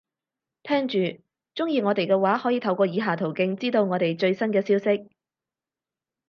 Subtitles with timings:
[0.63, 0.97] 聽住，
[1.53, 5.11] 鍾意我哋嘅話，可以透過以下途徑，知道我哋最新嘅消息